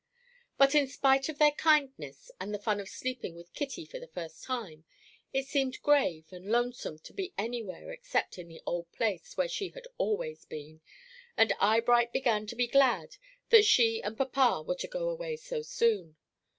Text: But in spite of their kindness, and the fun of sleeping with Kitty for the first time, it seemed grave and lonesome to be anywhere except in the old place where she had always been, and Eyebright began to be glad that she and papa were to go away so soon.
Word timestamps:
But 0.57 0.73
in 0.73 0.87
spite 0.87 1.29
of 1.29 1.37
their 1.37 1.51
kindness, 1.51 2.31
and 2.39 2.51
the 2.51 2.57
fun 2.57 2.79
of 2.79 2.89
sleeping 2.89 3.35
with 3.35 3.53
Kitty 3.53 3.85
for 3.85 3.99
the 3.99 4.07
first 4.07 4.43
time, 4.43 4.83
it 5.31 5.45
seemed 5.45 5.79
grave 5.83 6.25
and 6.33 6.47
lonesome 6.47 6.97
to 6.97 7.13
be 7.13 7.35
anywhere 7.37 7.91
except 7.91 8.39
in 8.39 8.47
the 8.47 8.63
old 8.65 8.91
place 8.93 9.37
where 9.37 9.47
she 9.47 9.69
had 9.69 9.85
always 9.99 10.43
been, 10.45 10.81
and 11.37 11.53
Eyebright 11.59 12.11
began 12.13 12.47
to 12.47 12.55
be 12.55 12.65
glad 12.65 13.17
that 13.51 13.63
she 13.63 14.01
and 14.01 14.17
papa 14.17 14.63
were 14.65 14.73
to 14.73 14.87
go 14.87 15.07
away 15.07 15.35
so 15.35 15.61
soon. 15.61 16.15